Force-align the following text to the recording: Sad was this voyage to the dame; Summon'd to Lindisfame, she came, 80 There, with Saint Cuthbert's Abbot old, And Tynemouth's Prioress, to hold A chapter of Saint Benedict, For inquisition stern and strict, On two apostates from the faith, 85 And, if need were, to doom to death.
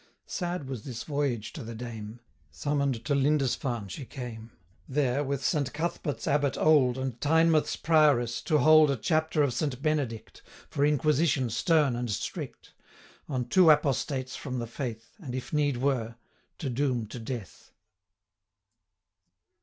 Sad 0.25 0.67
was 0.67 0.81
this 0.83 1.03
voyage 1.03 1.53
to 1.53 1.63
the 1.63 1.75
dame; 1.75 2.21
Summon'd 2.49 3.05
to 3.05 3.13
Lindisfame, 3.13 3.87
she 3.87 4.03
came, 4.03 4.49
80 4.89 4.93
There, 4.95 5.23
with 5.23 5.45
Saint 5.45 5.73
Cuthbert's 5.75 6.25
Abbot 6.27 6.57
old, 6.57 6.97
And 6.97 7.21
Tynemouth's 7.21 7.75
Prioress, 7.75 8.41
to 8.45 8.57
hold 8.57 8.89
A 8.89 8.97
chapter 8.97 9.43
of 9.43 9.53
Saint 9.53 9.79
Benedict, 9.83 10.41
For 10.71 10.83
inquisition 10.83 11.51
stern 11.51 11.95
and 11.95 12.09
strict, 12.09 12.73
On 13.29 13.47
two 13.47 13.69
apostates 13.69 14.35
from 14.35 14.57
the 14.57 14.65
faith, 14.65 15.11
85 15.19 15.25
And, 15.27 15.35
if 15.35 15.53
need 15.53 15.77
were, 15.77 16.15
to 16.57 16.69
doom 16.71 17.05
to 17.05 17.19
death. 17.19 17.71